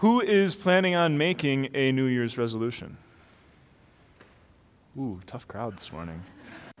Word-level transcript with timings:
Who 0.00 0.20
is 0.20 0.54
planning 0.54 0.94
on 0.94 1.16
making 1.16 1.70
a 1.72 1.90
New 1.90 2.04
Year's 2.04 2.36
resolution? 2.36 2.98
Ooh, 4.98 5.22
tough 5.26 5.48
crowd 5.48 5.74
this 5.78 5.90
morning. 5.90 6.22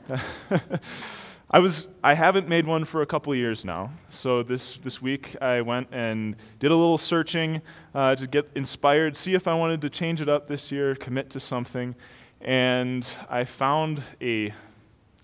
I 1.50 1.58
was 1.58 1.88
I 2.04 2.12
haven't 2.12 2.46
made 2.46 2.66
one 2.66 2.84
for 2.84 3.00
a 3.00 3.06
couple 3.06 3.34
years 3.34 3.64
now. 3.64 3.90
So 4.10 4.42
this 4.42 4.76
this 4.76 5.00
week 5.00 5.34
I 5.40 5.62
went 5.62 5.88
and 5.92 6.36
did 6.58 6.70
a 6.70 6.76
little 6.76 6.98
searching 6.98 7.62
uh, 7.94 8.16
to 8.16 8.26
get 8.26 8.50
inspired, 8.54 9.16
see 9.16 9.32
if 9.32 9.48
I 9.48 9.54
wanted 9.54 9.80
to 9.80 9.88
change 9.88 10.20
it 10.20 10.28
up 10.28 10.46
this 10.46 10.70
year, 10.70 10.94
commit 10.94 11.30
to 11.30 11.40
something, 11.40 11.94
and 12.42 13.10
I 13.30 13.44
found 13.44 14.02
a 14.20 14.52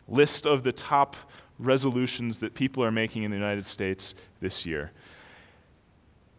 list 0.09 0.47
of 0.47 0.63
the 0.63 0.73
top 0.73 1.15
resolutions 1.59 2.39
that 2.39 2.55
people 2.55 2.83
are 2.83 2.91
making 2.91 3.25
in 3.25 3.31
the 3.31 3.37
United 3.37 3.67
States 3.67 4.15
this 4.41 4.65
year. 4.65 4.93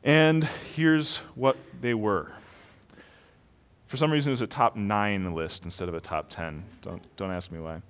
And 0.04 0.44
here's 0.76 1.18
what 1.36 1.56
they 1.82 1.94
were. 1.94 2.32
For 3.88 3.98
some 3.98 4.12
reason, 4.12 4.32
it 4.32 4.34
was 4.34 4.42
a 4.42 4.48
top 4.48 4.76
nine 4.76 5.34
list 5.34 5.66
instead 5.66 5.88
of 5.88 5.96
a 5.96 6.02
top 6.02 6.30
10. 6.30 6.64
Don't, 6.82 7.16
don't 7.16 7.32
ask 7.32 7.52
me 7.52 7.60
why. 7.60 7.82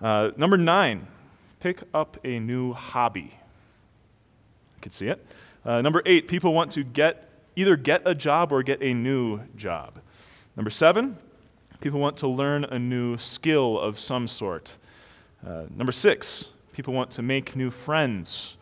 Uh, 0.00 0.30
number 0.36 0.56
nine, 0.56 1.06
pick 1.60 1.82
up 1.92 2.16
a 2.24 2.40
new 2.40 2.72
hobby. 2.72 3.34
I 4.76 4.80
could 4.80 4.92
see 4.92 5.08
it. 5.08 5.24
Uh, 5.64 5.80
number 5.80 6.02
eight, 6.06 6.28
people 6.28 6.52
want 6.52 6.72
to 6.72 6.82
get 6.82 7.28
either 7.56 7.76
get 7.76 8.02
a 8.04 8.14
job 8.14 8.50
or 8.50 8.62
get 8.62 8.82
a 8.82 8.92
new 8.92 9.40
job. 9.56 10.00
Number 10.56 10.70
seven, 10.70 11.16
people 11.80 12.00
want 12.00 12.16
to 12.18 12.26
learn 12.26 12.64
a 12.64 12.78
new 12.78 13.16
skill 13.16 13.78
of 13.78 13.98
some 13.98 14.26
sort. 14.26 14.76
Uh, 15.46 15.64
number 15.76 15.92
six, 15.92 16.48
people 16.72 16.94
want 16.94 17.10
to 17.12 17.22
make 17.22 17.54
new 17.54 17.70
friends. 17.70 18.56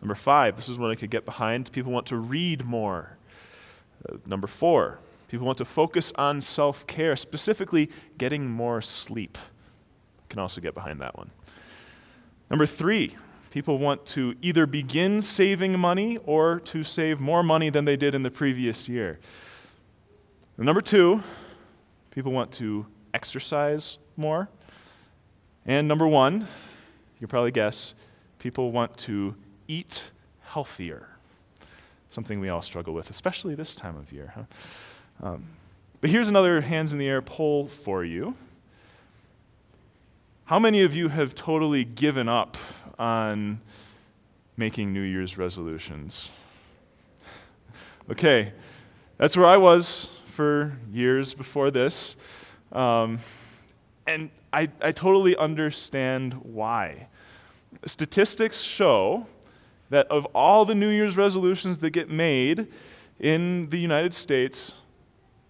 Number 0.00 0.14
five, 0.14 0.56
this 0.56 0.68
is 0.68 0.78
what 0.78 0.90
I 0.90 0.94
could 0.94 1.10
get 1.10 1.24
behind. 1.24 1.70
People 1.72 1.92
want 1.92 2.06
to 2.06 2.16
read 2.16 2.64
more. 2.64 3.16
Uh, 4.08 4.16
number 4.26 4.46
four, 4.46 4.98
people 5.28 5.46
want 5.46 5.58
to 5.58 5.64
focus 5.64 6.12
on 6.16 6.40
self 6.40 6.86
care, 6.86 7.16
specifically 7.16 7.90
getting 8.16 8.48
more 8.48 8.80
sleep. 8.80 9.36
I 9.36 10.24
can 10.30 10.38
also 10.38 10.60
get 10.60 10.74
behind 10.74 11.00
that 11.00 11.16
one. 11.16 11.30
Number 12.48 12.66
three, 12.66 13.16
people 13.50 13.78
want 13.78 14.06
to 14.06 14.34
either 14.40 14.66
begin 14.66 15.20
saving 15.20 15.78
money 15.78 16.16
or 16.24 16.60
to 16.60 16.82
save 16.82 17.20
more 17.20 17.42
money 17.42 17.68
than 17.68 17.84
they 17.84 17.96
did 17.96 18.14
in 18.14 18.22
the 18.22 18.30
previous 18.30 18.88
year. 18.88 19.18
And 20.56 20.66
number 20.66 20.80
two, 20.80 21.22
people 22.10 22.32
want 22.32 22.52
to 22.52 22.86
exercise 23.12 23.98
more. 24.16 24.48
And 25.66 25.86
number 25.86 26.06
one, 26.06 26.40
you 26.40 26.46
can 27.20 27.28
probably 27.28 27.50
guess, 27.50 27.94
people 28.38 28.72
want 28.72 28.96
to 28.98 29.34
eat 29.70 30.10
healthier. 30.42 31.06
Something 32.10 32.40
we 32.40 32.48
all 32.48 32.60
struggle 32.60 32.92
with, 32.92 33.08
especially 33.08 33.54
this 33.54 33.76
time 33.76 33.96
of 33.96 34.12
year. 34.12 34.32
Huh? 34.34 35.28
Um, 35.28 35.44
but 36.00 36.10
here's 36.10 36.28
another 36.28 36.60
hands 36.60 36.92
in 36.92 36.98
the 36.98 37.06
air 37.06 37.22
poll 37.22 37.68
for 37.68 38.04
you. 38.04 38.34
How 40.46 40.58
many 40.58 40.80
of 40.82 40.96
you 40.96 41.08
have 41.08 41.36
totally 41.36 41.84
given 41.84 42.28
up 42.28 42.56
on 42.98 43.60
making 44.56 44.92
New 44.92 45.02
Year's 45.02 45.38
resolutions? 45.38 46.32
okay, 48.10 48.52
that's 49.18 49.36
where 49.36 49.46
I 49.46 49.56
was 49.56 50.08
for 50.26 50.76
years 50.90 51.32
before 51.32 51.70
this. 51.70 52.16
Um, 52.72 53.20
and 54.08 54.30
I, 54.52 54.68
I 54.80 54.90
totally 54.90 55.36
understand 55.36 56.34
why. 56.42 57.06
Statistics 57.86 58.62
show 58.62 59.28
that 59.90 60.06
of 60.06 60.24
all 60.26 60.64
the 60.64 60.74
New 60.74 60.88
Year's 60.88 61.16
resolutions 61.16 61.78
that 61.78 61.90
get 61.90 62.08
made 62.08 62.68
in 63.18 63.68
the 63.68 63.78
United 63.78 64.14
States, 64.14 64.74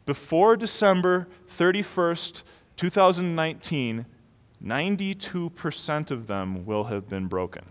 before 0.06 0.56
December 0.56 1.28
31st, 1.56 2.42
2019, 2.76 4.06
92% 4.64 6.10
of 6.10 6.26
them 6.26 6.66
will 6.66 6.84
have 6.84 7.08
been 7.08 7.26
broken. 7.26 7.64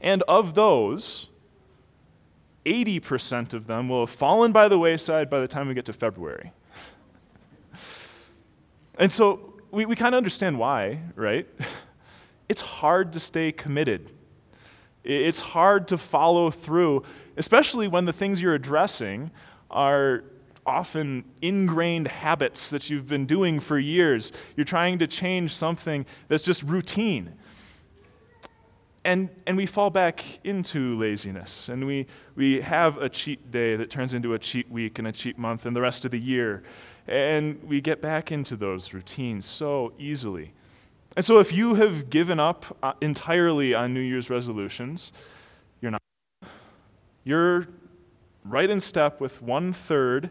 And 0.00 0.22
of 0.28 0.54
those, 0.54 1.28
80% 2.64 3.52
of 3.52 3.66
them 3.66 3.88
will 3.88 4.00
have 4.06 4.14
fallen 4.14 4.52
by 4.52 4.68
the 4.68 4.78
wayside 4.78 5.28
by 5.28 5.40
the 5.40 5.48
time 5.48 5.68
we 5.68 5.74
get 5.74 5.86
to 5.86 5.92
February. 5.92 6.52
and 8.98 9.10
so 9.10 9.54
we, 9.70 9.86
we 9.86 9.96
kind 9.96 10.14
of 10.14 10.18
understand 10.18 10.58
why, 10.58 11.00
right? 11.16 11.48
It's 12.48 12.60
hard 12.60 13.14
to 13.14 13.20
stay 13.20 13.50
committed 13.50 14.10
it's 15.04 15.40
hard 15.40 15.88
to 15.88 15.98
follow 15.98 16.50
through, 16.50 17.02
especially 17.36 17.88
when 17.88 18.04
the 18.04 18.12
things 18.12 18.40
you're 18.40 18.54
addressing 18.54 19.30
are 19.70 20.24
often 20.64 21.24
ingrained 21.40 22.06
habits 22.06 22.70
that 22.70 22.88
you've 22.88 23.08
been 23.08 23.26
doing 23.26 23.58
for 23.58 23.78
years. 23.78 24.32
You're 24.56 24.64
trying 24.64 24.98
to 24.98 25.06
change 25.06 25.54
something 25.54 26.06
that's 26.28 26.44
just 26.44 26.62
routine. 26.62 27.34
And, 29.04 29.30
and 29.48 29.56
we 29.56 29.66
fall 29.66 29.90
back 29.90 30.24
into 30.44 30.96
laziness, 30.96 31.68
and 31.68 31.84
we, 31.84 32.06
we 32.36 32.60
have 32.60 32.98
a 32.98 33.08
cheat 33.08 33.50
day 33.50 33.74
that 33.74 33.90
turns 33.90 34.14
into 34.14 34.34
a 34.34 34.38
cheat 34.38 34.70
week 34.70 35.00
and 35.00 35.08
a 35.08 35.12
cheat 35.12 35.36
month 35.36 35.66
and 35.66 35.74
the 35.74 35.80
rest 35.80 36.04
of 36.04 36.12
the 36.12 36.20
year. 36.20 36.62
And 37.08 37.60
we 37.64 37.80
get 37.80 38.00
back 38.00 38.30
into 38.30 38.54
those 38.54 38.94
routines 38.94 39.44
so 39.44 39.92
easily. 39.98 40.52
And 41.14 41.24
so, 41.24 41.38
if 41.38 41.52
you 41.52 41.74
have 41.74 42.08
given 42.08 42.40
up 42.40 42.76
uh, 42.82 42.94
entirely 43.00 43.74
on 43.74 43.92
New 43.92 44.00
Year's 44.00 44.30
resolutions, 44.30 45.12
you're 45.80 45.90
not. 45.90 46.00
You're 47.24 47.68
right 48.44 48.68
in 48.68 48.80
step 48.80 49.20
with 49.20 49.42
one 49.42 49.72
third 49.72 50.30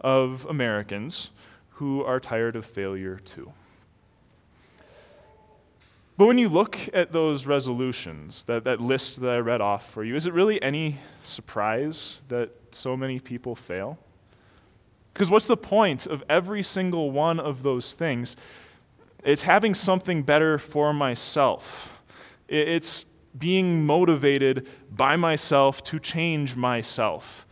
of 0.00 0.46
Americans 0.48 1.30
who 1.70 2.04
are 2.04 2.20
tired 2.20 2.56
of 2.56 2.66
failure 2.66 3.18
too. 3.24 3.52
But 6.16 6.26
when 6.26 6.38
you 6.38 6.48
look 6.48 6.76
at 6.92 7.12
those 7.12 7.46
resolutions, 7.46 8.42
that, 8.44 8.64
that 8.64 8.80
list 8.80 9.20
that 9.20 9.30
I 9.30 9.38
read 9.38 9.60
off 9.60 9.88
for 9.88 10.02
you, 10.02 10.16
is 10.16 10.26
it 10.26 10.32
really 10.32 10.60
any 10.60 10.98
surprise 11.22 12.20
that 12.26 12.50
so 12.72 12.96
many 12.96 13.20
people 13.20 13.54
fail? 13.54 13.98
Because 15.14 15.30
what's 15.30 15.46
the 15.46 15.56
point 15.56 16.06
of 16.06 16.24
every 16.28 16.64
single 16.64 17.12
one 17.12 17.38
of 17.38 17.62
those 17.62 17.94
things 17.94 18.34
it's 19.24 19.42
having 19.42 19.74
something 19.74 20.22
better 20.22 20.58
for 20.58 20.92
myself. 20.92 22.02
It's 22.48 23.04
being 23.36 23.84
motivated 23.84 24.66
by 24.90 25.16
myself 25.16 25.82
to 25.84 25.98
change 25.98 26.56
myself. 26.56 27.46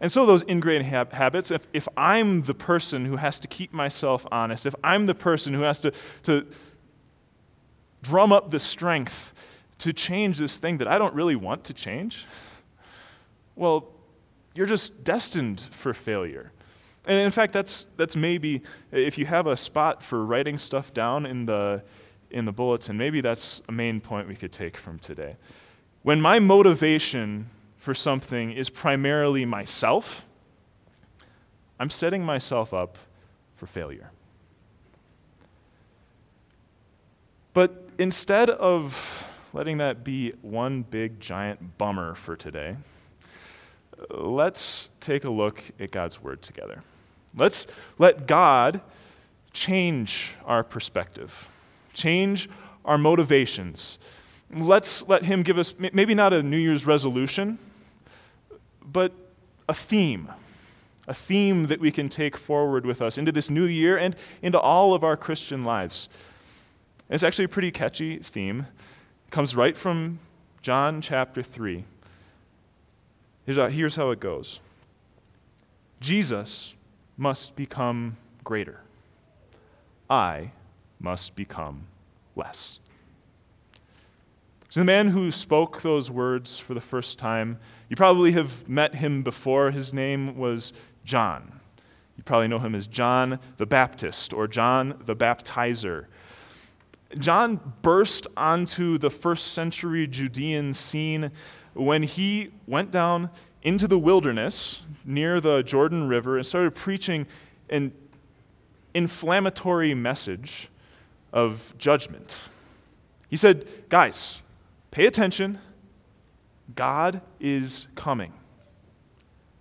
And 0.00 0.10
so, 0.10 0.26
those 0.26 0.42
ingrained 0.42 0.84
hab- 0.84 1.12
habits, 1.12 1.50
if, 1.50 1.66
if 1.72 1.88
I'm 1.96 2.42
the 2.42 2.54
person 2.54 3.04
who 3.04 3.16
has 3.16 3.38
to 3.40 3.48
keep 3.48 3.72
myself 3.72 4.26
honest, 4.30 4.66
if 4.66 4.74
I'm 4.84 5.06
the 5.06 5.14
person 5.14 5.54
who 5.54 5.62
has 5.62 5.80
to, 5.80 5.92
to 6.24 6.46
drum 8.02 8.32
up 8.32 8.50
the 8.50 8.60
strength 8.60 9.32
to 9.78 9.92
change 9.92 10.38
this 10.38 10.58
thing 10.58 10.78
that 10.78 10.88
I 10.88 10.98
don't 10.98 11.14
really 11.14 11.36
want 11.36 11.64
to 11.64 11.74
change, 11.74 12.26
well, 13.56 13.88
you're 14.54 14.66
just 14.66 15.04
destined 15.04 15.60
for 15.60 15.94
failure. 15.94 16.52
And 17.06 17.18
in 17.18 17.30
fact, 17.30 17.52
that's, 17.52 17.86
that's 17.96 18.16
maybe, 18.16 18.62
if 18.90 19.18
you 19.18 19.26
have 19.26 19.46
a 19.46 19.56
spot 19.56 20.02
for 20.02 20.24
writing 20.24 20.56
stuff 20.56 20.94
down 20.94 21.26
in 21.26 21.44
the, 21.44 21.82
in 22.30 22.46
the 22.46 22.52
bulletin, 22.52 22.96
maybe 22.96 23.20
that's 23.20 23.62
a 23.68 23.72
main 23.72 24.00
point 24.00 24.26
we 24.26 24.34
could 24.34 24.52
take 24.52 24.76
from 24.76 24.98
today. 24.98 25.36
When 26.02 26.20
my 26.20 26.38
motivation 26.38 27.50
for 27.76 27.94
something 27.94 28.52
is 28.52 28.70
primarily 28.70 29.44
myself, 29.44 30.24
I'm 31.78 31.90
setting 31.90 32.24
myself 32.24 32.72
up 32.72 32.96
for 33.56 33.66
failure. 33.66 34.10
But 37.52 37.88
instead 37.98 38.50
of 38.50 39.24
letting 39.52 39.78
that 39.78 40.02
be 40.02 40.32
one 40.42 40.82
big 40.82 41.20
giant 41.20 41.78
bummer 41.78 42.14
for 42.14 42.34
today, 42.34 42.76
let's 44.10 44.90
take 45.00 45.24
a 45.24 45.30
look 45.30 45.62
at 45.78 45.90
God's 45.90 46.22
Word 46.22 46.42
together. 46.42 46.82
Let's 47.36 47.66
let 47.98 48.26
God 48.26 48.80
change 49.52 50.34
our 50.44 50.62
perspective, 50.62 51.48
change 51.92 52.48
our 52.84 52.98
motivations. 52.98 53.98
Let's 54.52 55.08
let 55.08 55.24
Him 55.24 55.42
give 55.42 55.58
us 55.58 55.74
maybe 55.78 56.14
not 56.14 56.32
a 56.32 56.42
New 56.42 56.58
Year's 56.58 56.86
resolution, 56.86 57.58
but 58.84 59.12
a 59.68 59.74
theme, 59.74 60.30
a 61.08 61.14
theme 61.14 61.66
that 61.66 61.80
we 61.80 61.90
can 61.90 62.08
take 62.08 62.36
forward 62.36 62.84
with 62.86 63.00
us 63.02 63.18
into 63.18 63.32
this 63.32 63.50
new 63.50 63.64
year 63.64 63.96
and 63.96 64.14
into 64.42 64.58
all 64.58 64.94
of 64.94 65.02
our 65.02 65.16
Christian 65.16 65.64
lives. 65.64 66.08
It's 67.10 67.22
actually 67.22 67.46
a 67.46 67.48
pretty 67.48 67.70
catchy 67.70 68.18
theme. 68.18 68.66
It 69.26 69.30
comes 69.30 69.56
right 69.56 69.76
from 69.76 70.18
John 70.62 71.00
chapter 71.00 71.42
3. 71.42 71.84
Here's 73.46 73.96
how 73.96 74.10
it 74.10 74.20
goes 74.20 74.60
Jesus 76.00 76.74
must 77.16 77.56
become 77.56 78.16
greater. 78.42 78.80
I 80.08 80.52
must 81.00 81.34
become 81.34 81.86
less. 82.36 82.80
So 84.68 84.80
the 84.80 84.84
man 84.84 85.08
who 85.08 85.30
spoke 85.30 85.82
those 85.82 86.10
words 86.10 86.58
for 86.58 86.74
the 86.74 86.80
first 86.80 87.18
time, 87.18 87.58
you 87.88 87.96
probably 87.96 88.32
have 88.32 88.68
met 88.68 88.96
him 88.96 89.22
before. 89.22 89.70
His 89.70 89.92
name 89.92 90.36
was 90.36 90.72
John. 91.04 91.60
You 92.16 92.24
probably 92.24 92.48
know 92.48 92.58
him 92.58 92.74
as 92.74 92.86
John 92.86 93.38
the 93.56 93.66
Baptist 93.66 94.32
or 94.32 94.48
John 94.48 95.00
the 95.04 95.14
Baptizer. 95.14 96.06
John 97.18 97.60
burst 97.82 98.26
onto 98.36 98.98
the 98.98 99.10
first 99.10 99.52
century 99.52 100.06
Judean 100.08 100.74
scene 100.74 101.30
when 101.74 102.02
he 102.02 102.50
went 102.66 102.90
down 102.90 103.30
into 103.64 103.88
the 103.88 103.98
wilderness 103.98 104.82
near 105.04 105.40
the 105.40 105.62
Jordan 105.62 106.06
River 106.06 106.36
and 106.36 106.46
started 106.46 106.74
preaching 106.74 107.26
an 107.70 107.92
inflammatory 108.92 109.94
message 109.94 110.68
of 111.32 111.74
judgment. 111.78 112.38
He 113.28 113.36
said, 113.36 113.66
Guys, 113.88 114.42
pay 114.90 115.06
attention. 115.06 115.58
God 116.74 117.20
is 117.40 117.88
coming. 117.94 118.32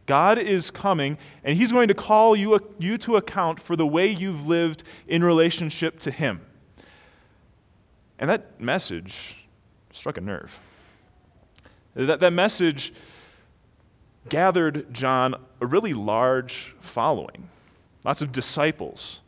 God 0.05 0.37
is 0.37 0.69
coming, 0.69 1.17
and 1.43 1.57
He's 1.57 1.71
going 1.71 1.87
to 1.87 1.93
call 1.93 2.35
you, 2.35 2.59
you 2.77 2.97
to 2.99 3.15
account 3.15 3.61
for 3.61 3.75
the 3.75 3.87
way 3.87 4.07
you've 4.07 4.47
lived 4.47 4.83
in 5.07 5.23
relationship 5.23 5.99
to 5.99 6.11
Him. 6.11 6.41
And 8.19 8.29
that 8.29 8.59
message 8.59 9.37
struck 9.91 10.17
a 10.17 10.21
nerve. 10.21 10.57
That, 11.95 12.19
that 12.19 12.33
message 12.33 12.93
gathered 14.29 14.93
John 14.93 15.35
a 15.59 15.65
really 15.65 15.93
large 15.93 16.75
following, 16.79 17.49
lots 18.03 18.21
of 18.21 18.31
disciples. 18.31 19.19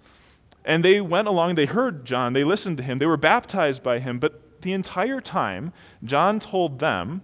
And 0.64 0.84
they 0.84 1.00
went 1.00 1.28
along, 1.28 1.56
they 1.56 1.66
heard 1.66 2.06
John, 2.06 2.34
they 2.34 2.44
listened 2.44 2.78
to 2.78 2.84
him, 2.84 2.98
they 2.98 3.06
were 3.06 3.18
baptized 3.18 3.84
by 3.84 4.00
him, 4.00 4.20
but 4.20 4.62
the 4.62 4.74
entire 4.74 5.22
time, 5.22 5.74
John 6.04 6.40
told 6.40 6.80
them 6.80 7.22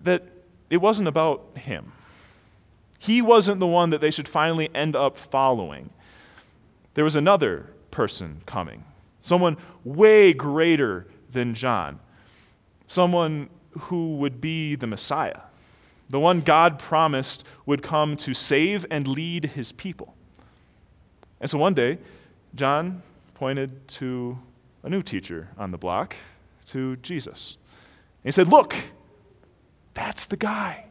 that 0.00 0.24
it 0.70 0.78
wasn't 0.78 1.08
about 1.08 1.44
him. 1.56 1.92
He 2.98 3.20
wasn't 3.20 3.60
the 3.60 3.66
one 3.66 3.90
that 3.90 4.00
they 4.00 4.10
should 4.10 4.26
finally 4.26 4.70
end 4.74 4.96
up 4.96 5.18
following. 5.18 5.90
There 6.94 7.04
was 7.04 7.14
another 7.14 7.70
person 7.90 8.40
coming, 8.46 8.84
someone 9.20 9.58
way 9.84 10.32
greater 10.32 11.06
than 11.30 11.54
John, 11.54 12.00
someone 12.86 13.50
who 13.78 14.16
would 14.16 14.40
be 14.40 14.74
the 14.76 14.86
Messiah, 14.86 15.40
the 16.08 16.20
one 16.20 16.40
God 16.40 16.78
promised 16.78 17.44
would 17.64 17.82
come 17.82 18.16
to 18.18 18.34
save 18.34 18.86
and 18.90 19.08
lead 19.08 19.46
his 19.46 19.72
people. 19.72 20.14
And 21.40 21.50
so 21.50 21.58
one 21.58 21.74
day, 21.74 21.98
John 22.54 23.02
pointed 23.34 23.86
to 23.88 24.38
a 24.82 24.88
new 24.88 25.02
teacher 25.02 25.48
on 25.58 25.70
the 25.70 25.78
block, 25.78 26.16
to 26.66 26.96
Jesus. 26.96 27.56
And 28.22 28.28
he 28.28 28.32
said, 28.32 28.48
Look, 28.48 28.74
that's 29.94 30.26
the 30.26 30.36
guy. 30.36 30.86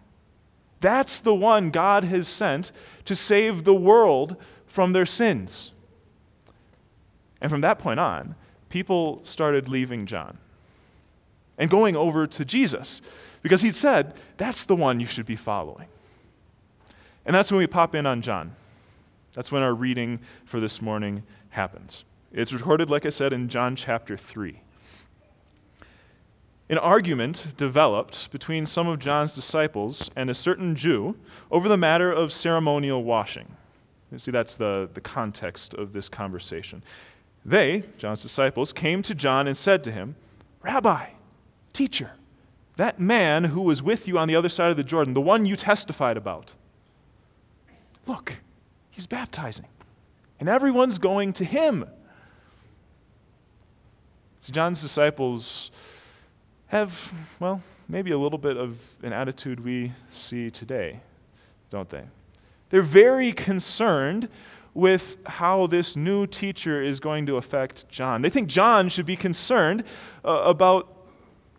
That's 0.81 1.19
the 1.19 1.33
one 1.33 1.71
God 1.71 2.03
has 2.03 2.27
sent 2.27 2.71
to 3.05 3.15
save 3.15 3.63
the 3.63 3.73
world 3.73 4.35
from 4.67 4.93
their 4.93 5.05
sins. 5.05 5.71
And 7.41 7.49
from 7.49 7.61
that 7.61 7.79
point 7.79 7.99
on, 7.99 8.35
people 8.69 9.21
started 9.23 9.69
leaving 9.69 10.05
John 10.05 10.37
and 11.57 11.69
going 11.69 11.95
over 11.95 12.27
to 12.27 12.45
Jesus 12.45 13.01
because 13.45 13.61
he'd 13.61 13.75
said, 13.75 14.15
That's 14.37 14.63
the 14.63 14.75
one 14.75 14.99
you 14.99 15.05
should 15.05 15.27
be 15.27 15.35
following. 15.35 15.85
And 17.27 17.35
that's 17.35 17.51
when 17.51 17.59
we 17.59 17.67
pop 17.67 17.93
in 17.93 18.07
on 18.07 18.23
John. 18.23 18.55
That's 19.35 19.51
when 19.51 19.61
our 19.61 19.75
reading 19.75 20.19
for 20.45 20.59
this 20.59 20.81
morning 20.81 21.21
happens. 21.49 22.05
It's 22.31 22.53
recorded, 22.53 22.89
like 22.89 23.05
I 23.05 23.09
said, 23.09 23.33
in 23.33 23.47
John 23.47 23.75
chapter 23.75 24.17
3. 24.17 24.59
An 26.71 26.79
argument 26.79 27.53
developed 27.55 28.31
between 28.31 28.65
some 28.65 28.87
of 28.87 28.97
John's 28.97 29.35
disciples 29.35 30.09
and 30.15 30.31
a 30.31 30.33
certain 30.33 30.75
Jew 30.75 31.15
over 31.51 31.69
the 31.69 31.77
matter 31.77 32.11
of 32.11 32.33
ceremonial 32.33 33.03
washing. 33.03 33.45
You 34.11 34.17
see, 34.17 34.31
that's 34.31 34.55
the, 34.55 34.89
the 34.95 35.01
context 35.01 35.75
of 35.75 35.93
this 35.93 36.09
conversation. 36.09 36.81
They, 37.45 37.83
John's 37.99 38.23
disciples, 38.23 38.73
came 38.73 39.03
to 39.03 39.13
John 39.13 39.45
and 39.45 39.55
said 39.55 39.83
to 39.83 39.91
him, 39.91 40.15
Rabbi, 40.63 41.09
teacher, 41.73 42.09
that 42.77 42.99
man 42.99 43.45
who 43.45 43.61
was 43.61 43.81
with 43.81 44.07
you 44.07 44.17
on 44.17 44.27
the 44.27 44.35
other 44.35 44.49
side 44.49 44.71
of 44.71 44.77
the 44.77 44.83
Jordan, 44.83 45.13
the 45.13 45.21
one 45.21 45.45
you 45.45 45.55
testified 45.55 46.17
about, 46.17 46.53
look, 48.05 48.41
he's 48.91 49.07
baptizing, 49.07 49.67
and 50.39 50.49
everyone's 50.49 50.97
going 50.97 51.33
to 51.33 51.45
him. 51.45 51.85
So 54.41 54.53
John's 54.53 54.81
disciples 54.81 55.71
have, 56.67 57.13
well, 57.39 57.61
maybe 57.87 58.11
a 58.11 58.17
little 58.17 58.37
bit 58.37 58.57
of 58.57 58.79
an 59.03 59.13
attitude 59.13 59.63
we 59.63 59.93
see 60.11 60.49
today, 60.49 60.99
don't 61.69 61.89
they? 61.89 62.03
They're 62.69 62.81
very 62.81 63.31
concerned 63.31 64.29
with 64.73 65.17
how 65.25 65.67
this 65.67 65.95
new 65.95 66.27
teacher 66.27 66.83
is 66.83 66.99
going 66.99 67.25
to 67.27 67.37
affect 67.37 67.87
John. 67.87 68.21
They 68.21 68.29
think 68.29 68.49
John 68.49 68.89
should 68.89 69.05
be 69.05 69.15
concerned 69.15 69.85
uh, 70.25 70.41
about 70.43 70.94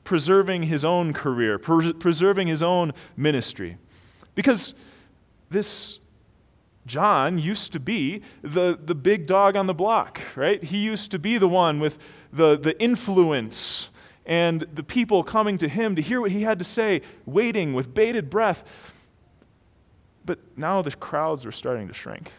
preserving 0.06 0.62
his 0.62 0.84
own 0.84 1.12
career, 1.12 1.58
pres- 1.58 1.92
preserving 1.92 2.48
his 2.48 2.62
own 2.62 2.94
ministry. 3.16 3.76
Because 4.34 4.74
this 5.50 5.98
John 6.86 7.38
used 7.38 7.72
to 7.72 7.80
be 7.80 8.22
the, 8.42 8.78
the 8.82 8.94
big 8.94 9.26
dog 9.26 9.56
on 9.56 9.66
the 9.66 9.74
block, 9.74 10.20
right? 10.36 10.62
He 10.62 10.78
used 10.78 11.10
to 11.10 11.18
be 11.18 11.36
the 11.36 11.48
one 11.48 11.80
with 11.80 11.98
the, 12.32 12.56
the 12.56 12.80
influence 12.80 13.90
and 14.24 14.64
the 14.72 14.82
people 14.82 15.22
coming 15.22 15.58
to 15.58 15.68
him 15.68 15.96
to 15.96 16.02
hear 16.02 16.20
what 16.20 16.30
he 16.30 16.42
had 16.42 16.58
to 16.58 16.64
say, 16.64 17.02
waiting 17.26 17.74
with 17.74 17.92
bated 17.92 18.30
breath. 18.30 18.92
But 20.24 20.38
now 20.56 20.82
the 20.82 20.92
crowds 20.92 21.44
were 21.44 21.52
starting 21.52 21.88
to 21.88 21.94
shrink. 21.94 22.30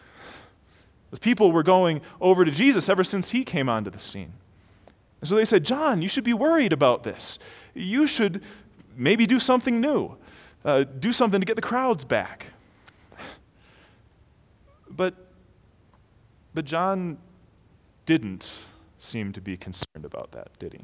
The 1.10 1.20
people 1.20 1.52
were 1.52 1.62
going 1.62 2.02
over 2.20 2.44
to 2.44 2.50
Jesus 2.50 2.88
ever 2.88 3.04
since 3.04 3.30
he 3.30 3.44
came 3.44 3.68
onto 3.68 3.90
the 3.90 3.98
scene. 3.98 4.32
And 5.20 5.28
so 5.28 5.36
they 5.36 5.44
said, 5.44 5.64
John, 5.64 6.02
you 6.02 6.08
should 6.08 6.24
be 6.24 6.34
worried 6.34 6.72
about 6.72 7.02
this. 7.02 7.38
You 7.74 8.06
should 8.06 8.42
maybe 8.96 9.26
do 9.26 9.38
something 9.38 9.80
new, 9.80 10.16
uh, 10.64 10.84
do 10.84 11.12
something 11.12 11.40
to 11.40 11.46
get 11.46 11.56
the 11.56 11.62
crowds 11.62 12.04
back. 12.04 12.46
But, 14.90 15.14
but 16.54 16.64
John 16.64 17.18
didn't 18.04 18.58
seem 18.98 19.32
to 19.32 19.40
be 19.40 19.56
concerned 19.56 20.04
about 20.04 20.32
that, 20.32 20.48
did 20.58 20.72
he? 20.72 20.80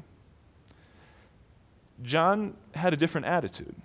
John 2.03 2.55
had 2.73 2.93
a 2.93 2.97
different 2.97 3.27
attitude. 3.27 3.75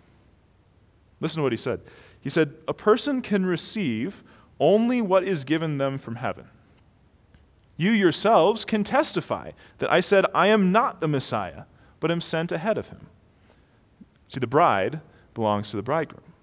Listen 1.21 1.39
to 1.39 1.43
what 1.43 1.53
he 1.53 1.57
said. 1.57 1.81
He 2.21 2.31
said, 2.31 2.55
A 2.69 2.75
person 2.75 3.23
can 3.23 3.45
receive 3.45 4.23
only 4.59 5.01
what 5.01 5.25
is 5.25 5.45
given 5.45 5.79
them 5.79 5.99
from 5.99 6.17
heaven. 6.17 6.47
You 7.81 7.93
yourselves 7.93 8.67
can 8.67 8.85
testify 8.85 9.53
that 9.79 9.91
I 9.91 10.01
said, 10.01 10.27
I 10.35 10.49
am 10.49 10.71
not 10.71 11.01
the 11.01 11.09
Messiah, 11.09 11.63
but 11.99 12.11
am 12.11 12.21
sent 12.21 12.53
ahead 12.53 12.77
of 12.77 12.91
him. 12.91 13.07
See, 14.29 14.39
the 14.39 14.47
bride 14.47 15.01
belongs 15.33 15.71
to 15.71 15.79
the 15.79 15.83
bridegroom. 15.83 16.35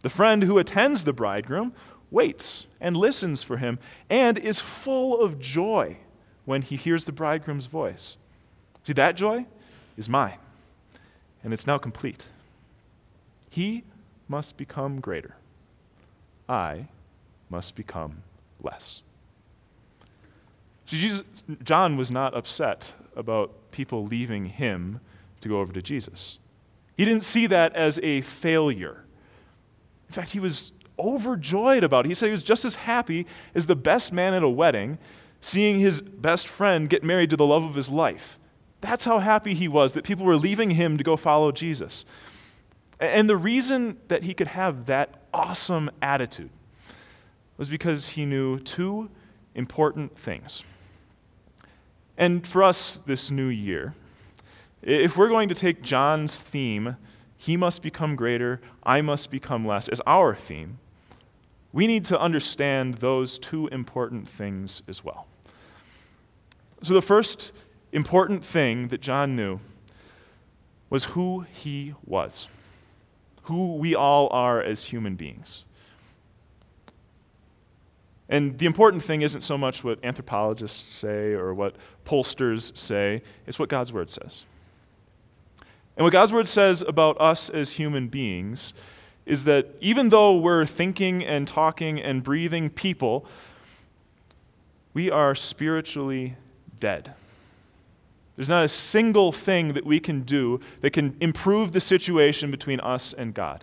The 0.00 0.08
friend 0.08 0.42
who 0.42 0.56
attends 0.56 1.04
the 1.04 1.12
bridegroom 1.12 1.74
waits 2.10 2.64
and 2.80 2.96
listens 2.96 3.42
for 3.42 3.58
him 3.58 3.80
and 4.08 4.38
is 4.38 4.60
full 4.60 5.20
of 5.20 5.38
joy 5.38 5.98
when 6.46 6.62
he 6.62 6.76
hears 6.76 7.04
the 7.04 7.12
bridegroom's 7.12 7.66
voice. 7.66 8.16
See, 8.84 8.94
that 8.94 9.14
joy 9.14 9.44
is 9.98 10.08
mine 10.08 10.38
and 11.44 11.52
it's 11.52 11.66
now 11.66 11.76
complete. 11.76 12.28
He 13.50 13.84
must 14.26 14.56
become 14.56 15.00
greater. 15.00 15.36
I 16.48 16.88
must 17.50 17.76
become 17.76 18.22
less. 18.62 19.02
Jesus, 20.96 21.24
John 21.62 21.96
was 21.96 22.10
not 22.10 22.34
upset 22.34 22.94
about 23.16 23.70
people 23.70 24.06
leaving 24.06 24.46
him 24.46 25.00
to 25.40 25.48
go 25.48 25.60
over 25.60 25.72
to 25.72 25.82
Jesus. 25.82 26.38
He 26.96 27.04
didn't 27.04 27.24
see 27.24 27.46
that 27.46 27.74
as 27.74 27.98
a 28.02 28.20
failure. 28.22 29.04
In 30.08 30.14
fact, 30.14 30.30
he 30.30 30.40
was 30.40 30.72
overjoyed 30.98 31.84
about 31.84 32.04
it. 32.04 32.08
He 32.08 32.14
said 32.14 32.26
he 32.26 32.32
was 32.32 32.42
just 32.42 32.64
as 32.64 32.74
happy 32.74 33.26
as 33.54 33.66
the 33.66 33.76
best 33.76 34.12
man 34.12 34.34
at 34.34 34.42
a 34.42 34.48
wedding 34.48 34.98
seeing 35.40 35.80
his 35.80 36.00
best 36.00 36.46
friend 36.46 36.88
get 36.88 37.02
married 37.02 37.30
to 37.30 37.36
the 37.36 37.46
love 37.46 37.64
of 37.64 37.74
his 37.74 37.90
life. 37.90 38.38
That's 38.80 39.04
how 39.04 39.18
happy 39.18 39.54
he 39.54 39.68
was 39.68 39.92
that 39.92 40.04
people 40.04 40.24
were 40.24 40.36
leaving 40.36 40.70
him 40.70 40.98
to 40.98 41.04
go 41.04 41.16
follow 41.16 41.50
Jesus. 41.52 42.04
And 43.00 43.28
the 43.28 43.36
reason 43.36 43.98
that 44.08 44.22
he 44.22 44.34
could 44.34 44.48
have 44.48 44.86
that 44.86 45.22
awesome 45.34 45.90
attitude 46.00 46.50
was 47.56 47.68
because 47.68 48.08
he 48.08 48.24
knew 48.24 48.58
two 48.60 49.10
important 49.54 50.16
things. 50.16 50.62
And 52.16 52.46
for 52.46 52.62
us 52.62 52.98
this 52.98 53.30
new 53.30 53.48
year, 53.48 53.94
if 54.82 55.16
we're 55.16 55.28
going 55.28 55.48
to 55.48 55.54
take 55.54 55.82
John's 55.82 56.38
theme, 56.38 56.96
he 57.36 57.56
must 57.56 57.82
become 57.82 58.16
greater, 58.16 58.60
I 58.82 59.00
must 59.00 59.30
become 59.30 59.64
less, 59.64 59.88
as 59.88 60.00
our 60.06 60.34
theme, 60.34 60.78
we 61.72 61.86
need 61.86 62.04
to 62.06 62.20
understand 62.20 62.94
those 62.94 63.38
two 63.38 63.66
important 63.68 64.28
things 64.28 64.82
as 64.88 65.02
well. 65.02 65.26
So 66.82 66.94
the 66.94 67.02
first 67.02 67.52
important 67.92 68.44
thing 68.44 68.88
that 68.88 69.00
John 69.00 69.36
knew 69.36 69.60
was 70.90 71.04
who 71.04 71.46
he 71.50 71.94
was, 72.04 72.48
who 73.44 73.76
we 73.76 73.94
all 73.94 74.28
are 74.30 74.60
as 74.62 74.84
human 74.84 75.16
beings. 75.16 75.64
And 78.32 78.56
the 78.56 78.64
important 78.64 79.02
thing 79.02 79.20
isn't 79.20 79.42
so 79.42 79.58
much 79.58 79.84
what 79.84 80.02
anthropologists 80.02 80.90
say 80.90 81.32
or 81.34 81.52
what 81.52 81.76
pollsters 82.06 82.74
say, 82.74 83.20
it's 83.46 83.58
what 83.58 83.68
God's 83.68 83.92
Word 83.92 84.08
says. 84.08 84.46
And 85.98 86.04
what 86.04 86.14
God's 86.14 86.32
Word 86.32 86.48
says 86.48 86.80
about 86.80 87.20
us 87.20 87.50
as 87.50 87.72
human 87.72 88.08
beings 88.08 88.72
is 89.26 89.44
that 89.44 89.76
even 89.82 90.08
though 90.08 90.34
we're 90.38 90.64
thinking 90.64 91.22
and 91.22 91.46
talking 91.46 92.00
and 92.00 92.22
breathing 92.22 92.70
people, 92.70 93.26
we 94.94 95.10
are 95.10 95.34
spiritually 95.34 96.34
dead. 96.80 97.12
There's 98.36 98.48
not 98.48 98.64
a 98.64 98.68
single 98.68 99.32
thing 99.32 99.74
that 99.74 99.84
we 99.84 100.00
can 100.00 100.22
do 100.22 100.58
that 100.80 100.94
can 100.94 101.18
improve 101.20 101.72
the 101.72 101.80
situation 101.80 102.50
between 102.50 102.80
us 102.80 103.12
and 103.12 103.34
God. 103.34 103.62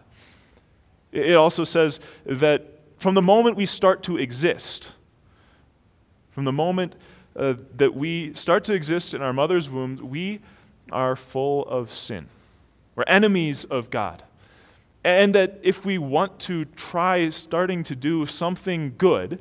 It 1.12 1.36
also 1.36 1.64
says 1.64 2.00
that 2.28 2.79
from 3.00 3.16
the 3.16 3.22
moment 3.22 3.56
we 3.56 3.66
start 3.66 4.04
to 4.04 4.18
exist, 4.18 4.94
from 6.32 6.46
the 6.46 6.52
moment 6.52 6.96
uh, 7.36 7.56
that 7.78 7.96
we 7.96 8.34
start 8.34 8.66
to 8.66 8.74
exist 8.74 9.14
in 9.14 9.22
our 9.22 9.34
mother's 9.34 9.70
womb, 9.70 9.98
we 10.10 10.42
are 10.92 11.16
full 11.16 11.66
of 11.66 11.94
sin. 11.94 12.28
We're 12.96 13.04
enemies 13.08 13.64
of 13.66 13.90
God. 13.90 14.24
And 15.06 15.34
that 15.36 15.60
if 15.64 15.86
we 15.86 15.98
want 15.98 16.40
to 16.42 16.66
try 16.66 17.30
starting 17.30 17.86
to 17.86 17.96
do 17.96 18.26
something 18.26 18.94
good, 18.98 19.40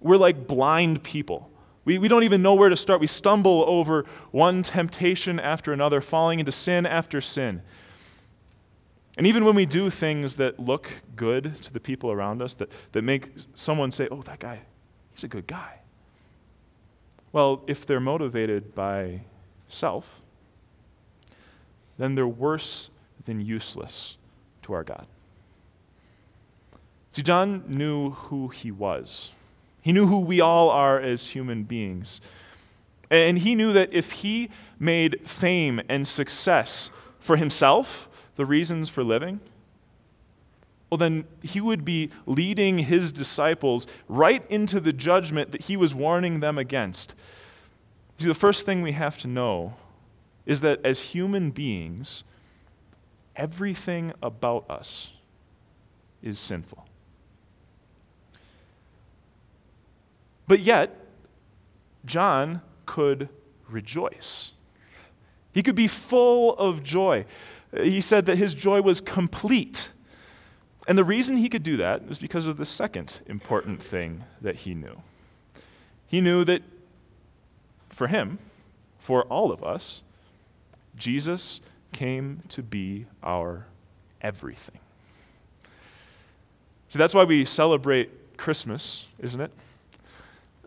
we're 0.00 0.16
like 0.16 0.46
blind 0.46 1.02
people. 1.02 1.50
We, 1.84 1.98
we 1.98 2.08
don't 2.08 2.22
even 2.22 2.40
know 2.40 2.54
where 2.54 2.70
to 2.70 2.76
start. 2.76 3.00
We 3.00 3.06
stumble 3.06 3.64
over 3.66 4.06
one 4.30 4.62
temptation 4.62 5.38
after 5.38 5.74
another, 5.74 6.00
falling 6.00 6.40
into 6.40 6.52
sin 6.52 6.86
after 6.86 7.20
sin. 7.20 7.60
And 9.16 9.26
even 9.26 9.44
when 9.44 9.54
we 9.54 9.64
do 9.64 9.88
things 9.88 10.36
that 10.36 10.60
look 10.60 10.90
good 11.14 11.60
to 11.62 11.72
the 11.72 11.80
people 11.80 12.10
around 12.10 12.42
us, 12.42 12.54
that, 12.54 12.70
that 12.92 13.02
make 13.02 13.30
someone 13.54 13.90
say, 13.90 14.08
oh, 14.10 14.22
that 14.22 14.40
guy, 14.40 14.60
he's 15.10 15.24
a 15.24 15.28
good 15.28 15.46
guy. 15.46 15.80
Well, 17.32 17.62
if 17.66 17.86
they're 17.86 18.00
motivated 18.00 18.74
by 18.74 19.22
self, 19.68 20.20
then 21.98 22.14
they're 22.14 22.28
worse 22.28 22.90
than 23.24 23.40
useless 23.40 24.18
to 24.62 24.74
our 24.74 24.84
God. 24.84 25.06
See, 27.12 27.22
John 27.22 27.64
knew 27.66 28.10
who 28.10 28.48
he 28.48 28.70
was. 28.70 29.32
He 29.80 29.92
knew 29.92 30.06
who 30.06 30.18
we 30.18 30.40
all 30.40 30.68
are 30.68 31.00
as 31.00 31.28
human 31.28 31.62
beings. 31.62 32.20
And 33.10 33.38
he 33.38 33.54
knew 33.54 33.72
that 33.72 33.88
if 33.92 34.12
he 34.12 34.50
made 34.78 35.28
fame 35.28 35.80
and 35.88 36.06
success 36.06 36.90
for 37.18 37.36
himself, 37.36 38.08
the 38.36 38.46
reasons 38.46 38.88
for 38.88 39.02
living, 39.02 39.40
well, 40.90 40.98
then 40.98 41.24
he 41.42 41.60
would 41.60 41.84
be 41.84 42.10
leading 42.26 42.78
his 42.78 43.10
disciples 43.10 43.86
right 44.08 44.44
into 44.48 44.78
the 44.78 44.92
judgment 44.92 45.50
that 45.52 45.62
he 45.62 45.76
was 45.76 45.94
warning 45.94 46.40
them 46.40 46.58
against. 46.58 47.14
See, 48.18 48.28
the 48.28 48.34
first 48.34 48.64
thing 48.64 48.82
we 48.82 48.92
have 48.92 49.18
to 49.18 49.28
know 49.28 49.74
is 50.46 50.60
that 50.60 50.84
as 50.84 51.00
human 51.00 51.50
beings, 51.50 52.22
everything 53.34 54.12
about 54.22 54.70
us 54.70 55.10
is 56.22 56.38
sinful. 56.38 56.86
But 60.46 60.60
yet, 60.60 60.96
John 62.04 62.62
could 62.86 63.28
rejoice. 63.68 64.52
He 65.52 65.62
could 65.62 65.74
be 65.74 65.88
full 65.88 66.56
of 66.56 66.84
joy. 66.84 67.26
He 67.74 68.00
said 68.00 68.26
that 68.26 68.38
his 68.38 68.54
joy 68.54 68.80
was 68.80 69.00
complete. 69.00 69.90
And 70.88 70.96
the 70.96 71.04
reason 71.04 71.36
he 71.36 71.48
could 71.48 71.62
do 71.62 71.76
that 71.78 72.06
was 72.06 72.18
because 72.18 72.46
of 72.46 72.56
the 72.56 72.66
second 72.66 73.20
important 73.26 73.82
thing 73.82 74.24
that 74.40 74.56
he 74.56 74.74
knew. 74.74 75.02
He 76.06 76.20
knew 76.20 76.44
that 76.44 76.62
for 77.88 78.06
him, 78.06 78.38
for 78.98 79.22
all 79.24 79.50
of 79.50 79.64
us, 79.64 80.02
Jesus 80.96 81.60
came 81.92 82.42
to 82.50 82.62
be 82.62 83.06
our 83.22 83.66
everything. 84.20 84.78
See, 86.88 86.98
that's 86.98 87.14
why 87.14 87.24
we 87.24 87.44
celebrate 87.44 88.36
Christmas, 88.36 89.08
isn't 89.18 89.40
it? 89.40 89.50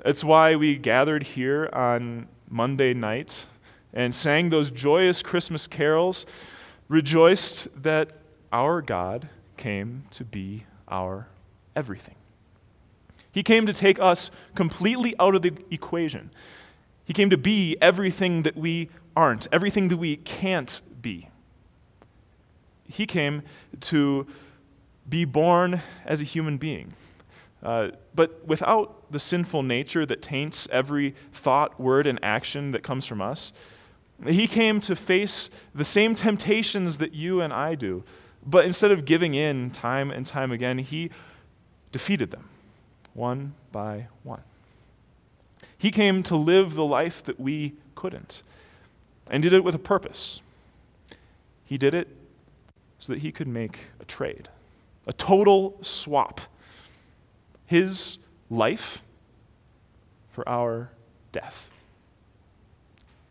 It's 0.05 0.23
why 0.23 0.55
we 0.55 0.75
gathered 0.75 1.23
here 1.23 1.69
on 1.71 2.27
Monday 2.49 2.93
night 2.93 3.45
and 3.93 4.13
sang 4.13 4.49
those 4.49 4.71
joyous 4.71 5.21
Christmas 5.21 5.67
carols 5.67 6.25
rejoiced 6.89 7.67
that 7.81 8.11
our 8.51 8.81
God 8.81 9.29
came 9.55 10.03
to 10.11 10.25
be 10.25 10.65
our 10.89 11.27
everything. 11.75 12.15
He 13.31 13.43
came 13.43 13.67
to 13.67 13.73
take 13.73 13.99
us 13.99 14.31
completely 14.55 15.15
out 15.19 15.35
of 15.35 15.43
the 15.43 15.53
equation. 15.71 16.31
He 17.05 17.13
came 17.13 17.29
to 17.29 17.37
be 17.37 17.77
everything 17.81 18.43
that 18.43 18.57
we 18.57 18.89
aren't, 19.15 19.47
everything 19.51 19.87
that 19.89 19.97
we 19.97 20.17
can't 20.17 20.81
be. 21.01 21.29
He 22.85 23.05
came 23.05 23.43
to 23.81 24.25
be 25.07 25.25
born 25.25 25.81
as 26.05 26.21
a 26.21 26.25
human 26.25 26.57
being. 26.57 26.93
Uh, 27.61 27.89
but 28.15 28.45
without 28.47 29.11
the 29.11 29.19
sinful 29.19 29.63
nature 29.63 30.05
that 30.05 30.21
taints 30.21 30.67
every 30.71 31.13
thought, 31.31 31.79
word, 31.79 32.07
and 32.07 32.17
action 32.23 32.71
that 32.71 32.83
comes 32.83 33.05
from 33.05 33.21
us, 33.21 33.53
he 34.27 34.47
came 34.47 34.79
to 34.81 34.95
face 34.95 35.49
the 35.73 35.85
same 35.85 36.15
temptations 36.15 36.97
that 36.97 37.13
you 37.13 37.41
and 37.41 37.53
I 37.53 37.75
do, 37.75 38.03
but 38.45 38.65
instead 38.65 38.91
of 38.91 39.05
giving 39.05 39.33
in 39.35 39.71
time 39.71 40.11
and 40.11 40.25
time 40.25 40.51
again, 40.51 40.77
he 40.79 41.09
defeated 41.91 42.31
them 42.31 42.49
one 43.13 43.53
by 43.71 44.07
one. 44.23 44.41
He 45.77 45.91
came 45.91 46.23
to 46.23 46.35
live 46.35 46.73
the 46.73 46.85
life 46.85 47.23
that 47.23 47.39
we 47.39 47.73
couldn't 47.95 48.43
and 49.29 49.41
did 49.41 49.53
it 49.53 49.63
with 49.63 49.75
a 49.75 49.79
purpose. 49.79 50.41
He 51.65 51.77
did 51.77 51.93
it 51.93 52.07
so 52.97 53.13
that 53.13 53.21
he 53.21 53.31
could 53.31 53.47
make 53.47 53.79
a 53.99 54.05
trade, 54.05 54.49
a 55.07 55.13
total 55.13 55.77
swap. 55.81 56.41
His 57.65 58.17
life 58.49 59.01
for 60.31 60.47
our 60.49 60.89
death. 61.31 61.69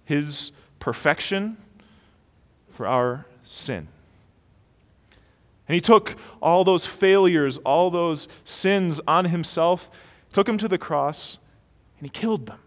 His 0.05 0.53
perfection 0.79 1.57
for 2.71 2.87
our 2.87 3.27
sin. 3.45 3.89
And 5.67 5.75
he 5.75 5.81
took 5.81 6.17
all 6.41 6.65
those 6.65 6.87
failures, 6.87 7.59
all 7.59 7.91
those 7.91 8.27
sins 8.45 9.01
on 9.07 9.27
himself, 9.27 9.91
took 10.33 10.47
them 10.47 10.59
to 10.59 10.69
the 10.69 10.79
cross, 10.79 11.39
and 11.99 12.07
he 12.07 12.11
killed 12.11 12.47
them. 12.47 12.59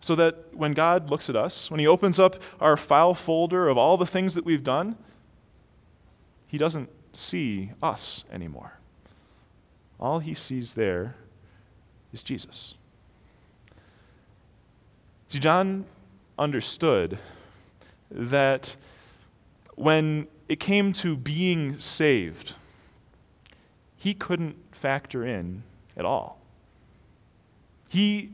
So 0.00 0.14
that 0.16 0.54
when 0.54 0.72
God 0.72 1.10
looks 1.10 1.30
at 1.30 1.36
us, 1.36 1.70
when 1.70 1.80
he 1.80 1.86
opens 1.86 2.18
up 2.18 2.42
our 2.60 2.76
file 2.76 3.14
folder 3.14 3.68
of 3.68 3.78
all 3.78 3.96
the 3.96 4.06
things 4.06 4.34
that 4.34 4.44
we've 4.44 4.64
done, 4.64 4.96
he 6.46 6.58
doesn't 6.58 6.90
see 7.12 7.70
us 7.82 8.24
anymore. 8.30 8.78
All 9.98 10.18
he 10.18 10.34
sees 10.34 10.74
there 10.74 11.14
is 12.12 12.22
Jesus. 12.22 12.74
See, 15.34 15.40
John 15.40 15.84
understood 16.38 17.18
that 18.08 18.76
when 19.74 20.28
it 20.48 20.60
came 20.60 20.92
to 20.92 21.16
being 21.16 21.80
saved, 21.80 22.52
he 23.96 24.14
couldn't 24.14 24.54
factor 24.70 25.26
in 25.26 25.64
at 25.96 26.04
all. 26.04 26.38
He 27.88 28.30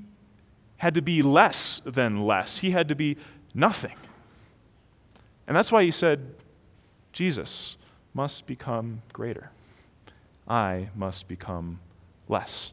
had 0.76 0.92
to 0.92 1.00
be 1.00 1.22
less 1.22 1.80
than 1.86 2.26
less, 2.26 2.58
he 2.58 2.72
had 2.72 2.86
to 2.88 2.94
be 2.94 3.16
nothing. 3.54 3.96
And 5.46 5.56
that's 5.56 5.72
why 5.72 5.84
he 5.84 5.90
said, 5.90 6.34
Jesus 7.14 7.78
must 8.12 8.46
become 8.46 9.00
greater. 9.14 9.50
I 10.46 10.90
must 10.94 11.28
become 11.28 11.80
less. 12.28 12.72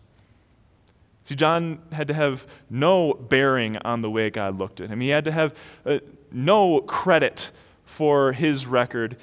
See, 1.27 1.35
John 1.35 1.79
had 1.91 2.07
to 2.07 2.13
have 2.13 2.47
no 2.69 3.13
bearing 3.13 3.75
on 3.79 4.01
the 4.01 4.09
way 4.09 4.29
God 4.29 4.57
looked 4.57 4.79
at 4.79 4.87
him. 4.87 5.01
He 5.01 5.09
had 5.09 5.25
to 5.25 5.31
have 5.33 5.57
uh, 5.85 5.99
no 6.31 6.79
credit 6.79 7.51
for 7.83 8.31
his 8.31 8.65
record. 8.65 9.17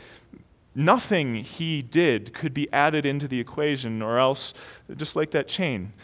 Nothing 0.75 1.37
he 1.37 1.80
did 1.80 2.34
could 2.34 2.52
be 2.52 2.70
added 2.75 3.06
into 3.06 3.26
the 3.26 3.40
equation, 3.40 4.02
or 4.02 4.18
else, 4.18 4.52
just 4.94 5.16
like 5.16 5.30
that 5.30 5.49
chain, 5.49 5.94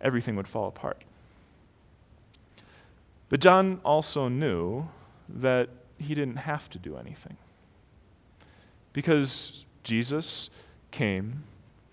everything 0.00 0.36
would 0.36 0.48
fall 0.48 0.68
apart. 0.68 1.04
But 3.28 3.40
John 3.40 3.82
also 3.84 4.28
knew 4.28 4.88
that 5.28 5.68
he 5.98 6.14
didn't 6.14 6.36
have 6.36 6.70
to 6.70 6.78
do 6.78 6.96
anything. 6.96 7.36
Because 8.94 9.66
Jesus 9.84 10.48
came 10.90 11.42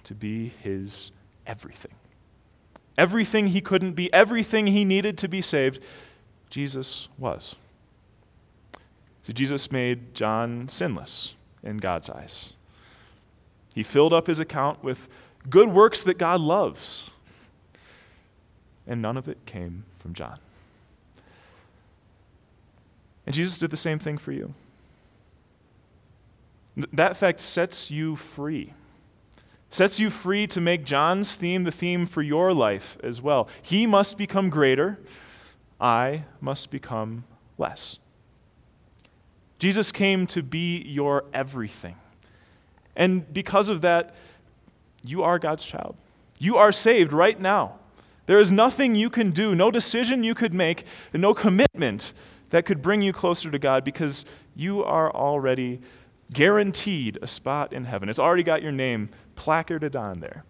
to 0.05 0.15
be 0.15 0.53
his 0.63 1.11
everything 1.45 1.91
everything 2.97 3.47
he 3.47 3.61
couldn't 3.61 3.93
be, 3.93 4.11
everything 4.13 4.67
he 4.67 4.83
needed 4.83 5.17
to 5.19 5.27
be 5.27 5.41
saved, 5.41 5.81
Jesus 6.49 7.09
was. 7.17 7.55
So 9.23 9.33
Jesus 9.33 9.71
made 9.71 10.15
John 10.15 10.69
sinless 10.69 11.35
in 11.63 11.77
God's 11.77 12.09
eyes. 12.09 12.53
He 13.75 13.83
filled 13.83 14.13
up 14.13 14.27
his 14.27 14.39
account 14.39 14.83
with 14.83 15.09
good 15.49 15.69
works 15.69 16.03
that 16.03 16.17
God 16.17 16.41
loves. 16.41 17.09
And 18.87 19.01
none 19.01 19.17
of 19.17 19.27
it 19.27 19.45
came 19.45 19.83
from 19.99 20.13
John. 20.13 20.39
And 23.25 23.35
Jesus 23.35 23.59
did 23.59 23.69
the 23.69 23.77
same 23.77 23.99
thing 23.99 24.17
for 24.17 24.31
you. 24.31 24.53
That 26.93 27.17
fact 27.17 27.41
sets 27.41 27.91
you 27.91 28.15
free. 28.15 28.73
Sets 29.69 29.99
you 29.99 30.09
free 30.09 30.47
to 30.47 30.61
make 30.61 30.85
John's 30.85 31.35
theme 31.35 31.63
the 31.63 31.71
theme 31.71 32.05
for 32.05 32.21
your 32.21 32.53
life 32.53 32.97
as 33.03 33.21
well. 33.21 33.49
He 33.61 33.85
must 33.85 34.17
become 34.17 34.49
greater, 34.49 34.99
I 35.79 36.23
must 36.39 36.71
become 36.71 37.25
less. 37.57 37.99
Jesus 39.59 39.91
came 39.91 40.27
to 40.27 40.41
be 40.41 40.81
your 40.83 41.25
everything. 41.33 41.95
And 42.95 43.31
because 43.33 43.69
of 43.69 43.81
that, 43.81 44.15
you 45.03 45.23
are 45.23 45.39
God's 45.39 45.65
child. 45.65 45.95
You 46.39 46.57
are 46.57 46.71
saved 46.71 47.13
right 47.13 47.39
now. 47.39 47.75
There 48.27 48.39
is 48.39 48.51
nothing 48.51 48.95
you 48.95 49.09
can 49.09 49.31
do, 49.31 49.55
no 49.55 49.71
decision 49.71 50.23
you 50.23 50.35
could 50.35 50.53
make, 50.53 50.85
and 51.13 51.21
no 51.21 51.33
commitment 51.33 52.13
that 52.49 52.65
could 52.65 52.81
bring 52.81 53.01
you 53.01 53.13
closer 53.13 53.49
to 53.49 53.59
God 53.59 53.83
because 53.83 54.25
you 54.55 54.83
are 54.83 55.11
already 55.13 55.79
guaranteed 56.31 57.17
a 57.21 57.27
spot 57.27 57.71
in 57.71 57.85
heaven. 57.85 58.09
It's 58.09 58.19
already 58.19 58.43
got 58.43 58.61
your 58.61 58.71
name 58.71 59.09
placarded 59.47 59.95
on 59.95 60.19
there. 60.19 60.43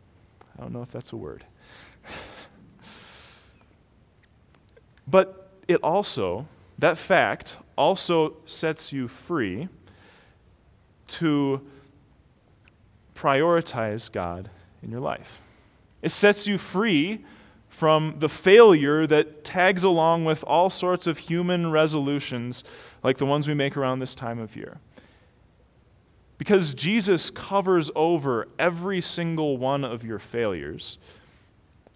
I 0.58 0.64
don't 0.64 0.74
know 0.74 0.82
if 0.82 0.90
that's 0.90 1.12
a 1.12 1.16
word. 1.16 1.46
but 5.08 5.52
it 5.68 5.76
also, 5.84 6.48
that 6.80 6.98
fact 6.98 7.58
also 7.76 8.38
sets 8.48 8.92
you 8.92 9.08
free 9.08 9.70
to 11.10 11.62
prioritize 13.14 14.12
God 14.12 14.50
in 14.82 14.90
your 14.90 15.02
life. 15.02 15.42
It 16.02 16.10
sets 16.10 16.48
you 16.48 16.58
free 16.58 17.24
from 17.70 18.16
the 18.18 18.30
failure 18.30 19.06
that 19.06 19.44
tags 19.44 19.84
along 19.84 20.26
with 20.26 20.44
all 20.46 20.72
sorts 20.72 21.06
of 21.06 21.20
human 21.20 21.70
resolutions 21.70 22.64
like 23.04 23.20
the 23.20 23.28
ones 23.28 23.48
we 23.48 23.54
make 23.54 23.78
around 23.78 24.00
this 24.00 24.16
time 24.16 24.40
of 24.40 24.56
year. 24.56 24.80
Because 26.38 26.74
Jesus 26.74 27.32
covers 27.32 27.90
over 27.96 28.48
every 28.60 29.02
single 29.02 29.58
one 29.58 29.84
of 29.84 30.04
your 30.04 30.20
failures, 30.20 30.98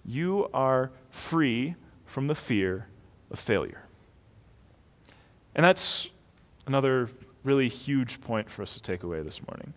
you 0.04 0.50
are 0.54 0.92
free 1.12 1.76
from 2.06 2.28
the 2.28 2.36
fear 2.36 2.88
of 3.30 3.40
failure. 3.40 3.84
And 5.54 5.64
that's 5.64 6.10
another 6.66 7.10
really 7.44 7.68
huge 7.68 8.22
point 8.22 8.50
for 8.50 8.64
us 8.64 8.74
to 8.74 8.82
take 8.82 9.04
away 9.04 9.22
this 9.22 9.42
morning. 9.48 9.74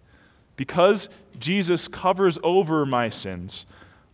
Because 0.57 1.09
Jesus 1.39 1.89
covers 1.89 2.39
over 2.43 2.87
my 2.87 3.09
sins, 3.09 3.67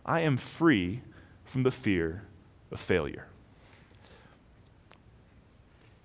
I 0.05 0.21
am 0.21 0.37
free 0.37 1.01
from 1.45 1.61
the 1.61 1.71
fear 1.71 2.23
of 2.71 2.79
failure. 2.79 3.27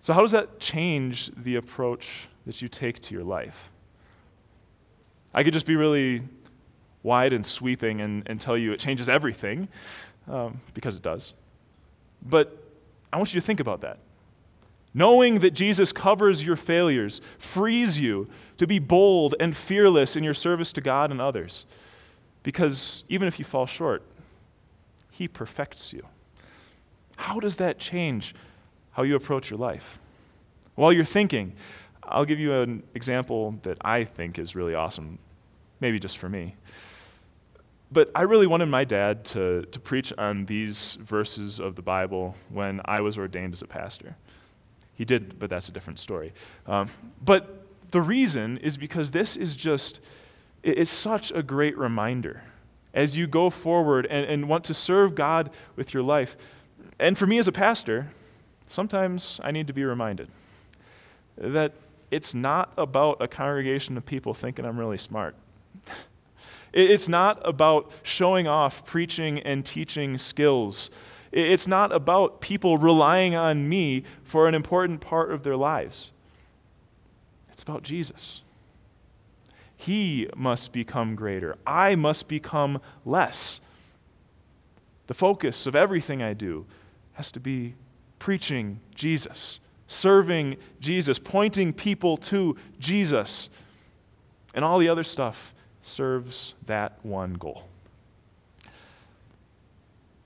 So, 0.03 0.13
how 0.13 0.21
does 0.21 0.33
that 0.33 0.61
change 0.61 1.33
the 1.37 1.57
approach 1.57 2.29
that 2.47 2.63
you 2.63 2.69
take 2.69 3.01
to 3.01 3.15
your 3.15 3.25
life? 3.25 3.73
I 5.37 5.45
could 5.45 5.53
just 5.53 5.67
be 5.67 5.77
really 5.77 6.23
wide 7.03 7.33
and 7.33 7.45
sweeping 7.45 8.01
and, 8.01 8.25
and 8.27 8.41
tell 8.41 8.57
you 8.57 8.73
it 8.73 8.81
changes 8.81 9.09
everything, 9.09 9.69
um, 10.29 10.61
because 10.75 10.97
it 10.97 11.03
does. 11.03 11.35
But 12.23 12.57
I 13.13 13.19
want 13.19 13.33
you 13.33 13.41
to 13.41 13.47
think 13.47 13.61
about 13.61 13.83
that. 13.83 13.99
Knowing 14.95 15.41
that 15.41 15.53
Jesus 15.53 15.93
covers 15.93 16.43
your 16.43 16.57
failures 16.57 17.21
frees 17.39 18.01
you 18.01 18.27
to 18.57 18.67
be 18.67 18.79
bold 18.79 19.35
and 19.39 19.55
fearless 19.55 20.17
in 20.17 20.25
your 20.25 20.35
service 20.35 20.73
to 20.73 20.81
God 20.81 21.11
and 21.11 21.21
others. 21.21 21.67
Because 22.43 23.05
even 23.11 23.29
if 23.29 23.39
you 23.39 23.45
fall 23.45 23.67
short, 23.67 24.03
He 25.11 25.29
perfects 25.29 25.93
you. 25.93 26.03
How 27.17 27.41
does 27.41 27.57
that 27.57 27.79
change 27.79 28.35
how 28.93 29.03
you 29.03 29.17
approach 29.17 29.51
your 29.51 29.59
life? 29.59 29.99
While 30.77 30.93
you're 30.93 31.05
thinking, 31.05 31.53
I'll 32.07 32.25
give 32.25 32.39
you 32.39 32.53
an 32.53 32.83
example 32.95 33.59
that 33.63 33.79
I 33.81 34.05
think 34.05 34.39
is 34.39 34.55
really 34.55 34.75
awesome, 34.75 35.19
maybe 35.81 35.99
just 35.99 36.19
for 36.19 36.29
me. 36.29 36.55
But 37.91 38.11
I 38.15 38.23
really 38.23 38.47
wanted 38.47 38.67
my 38.67 38.85
dad 38.85 39.25
to, 39.27 39.63
to 39.63 39.81
preach 39.81 40.13
on 40.19 40.47
these 40.47 40.99
verses 41.01 41.61
of 41.61 41.77
the 41.77 41.83
Bible 41.83 42.35
when 42.51 42.81
I 42.85 43.01
was 43.01 43.17
ordained 43.17 43.53
as 43.53 43.63
a 43.63 43.67
pastor. 43.67 44.17
He 44.95 45.05
did, 45.05 45.39
but 45.39 45.51
that's 45.51 45.69
a 45.69 45.73
different 45.73 45.99
story. 45.99 46.33
Um, 46.67 46.89
but 47.25 47.67
the 47.91 48.01
reason 48.01 48.59
is 48.59 48.77
because 48.77 49.11
this 49.11 49.37
is 49.37 49.55
just, 49.55 50.01
it's 50.63 50.91
such 50.91 51.31
a 51.33 51.43
great 51.43 51.77
reminder 51.77 52.43
as 52.93 53.17
you 53.17 53.27
go 53.27 53.51
forward 53.51 54.07
and, 54.07 54.27
and 54.27 54.49
want 54.49 54.65
to 54.65 54.75
serve 54.75 55.15
God 55.15 55.51
with 55.77 55.93
your 55.93 56.03
life. 56.03 56.37
And 56.99 57.17
for 57.17 57.27
me 57.27 57.39
as 57.39 57.47
a 57.47 57.53
pastor, 57.53 58.09
sometimes 58.67 59.39
I 59.45 59.51
need 59.51 59.67
to 59.67 59.73
be 59.73 59.85
reminded 59.85 60.29
that 61.37 61.73
it's 62.11 62.35
not 62.35 62.73
about 62.77 63.21
a 63.21 63.29
congregation 63.29 63.97
of 63.97 64.07
people 64.07 64.35
thinking 64.35 64.65
I'm 64.65 64.79
really 64.79 64.99
smart. 64.99 65.37
It's 66.73 67.09
not 67.09 67.41
about 67.43 67.91
showing 68.03 68.47
off 68.47 68.85
preaching 68.85 69.39
and 69.39 69.65
teaching 69.65 70.19
skills. 70.19 70.91
It's 71.33 71.67
not 71.67 71.91
about 71.91 72.43
people 72.43 72.77
relying 72.77 73.35
on 73.35 73.67
me 73.67 74.03
for 74.25 74.47
an 74.47 74.55
important 74.55 75.01
part 75.01 75.31
of 75.31 75.43
their 75.43 75.57
lives. 75.57 76.11
It's 77.51 77.63
about 77.63 77.83
Jesus. 77.83 78.43
He 79.75 80.29
must 80.37 80.73
become 80.73 81.15
greater. 81.15 81.57
I 81.67 81.95
must 81.95 82.29
become 82.29 82.83
less. 83.07 83.61
The 85.07 85.15
focus 85.15 85.67
of 85.67 85.75
everything 85.75 86.23
I 86.23 86.35
do 86.35 86.67
has 87.15 87.31
to 87.33 87.41
be 87.41 87.75
preaching 88.19 88.81
Jesus, 88.95 89.61
serving 89.87 90.57
Jesus, 90.81 91.19
pointing 91.19 91.73
people 91.73 92.17
to 92.17 92.57
Jesus. 92.79 93.49
And 94.55 94.65
all 94.65 94.79
the 94.79 94.89
other 94.89 95.05
stuff 95.05 95.55
serves 95.83 96.55
that 96.67 96.99
one 97.03 97.35
goal. 97.35 97.65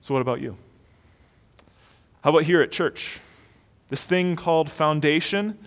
So, 0.01 0.13
what 0.13 0.21
about 0.21 0.41
you? 0.41 0.57
How 2.23 2.31
about 2.31 2.43
here 2.43 2.61
at 2.61 2.71
church? 2.71 3.19
This 3.89 4.03
thing 4.03 4.35
called 4.35 4.71
foundation, 4.71 5.57